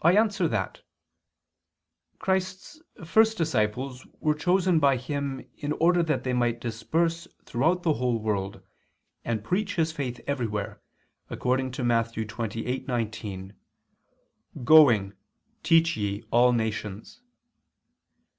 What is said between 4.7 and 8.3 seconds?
by Him in order that they might disperse throughout the whole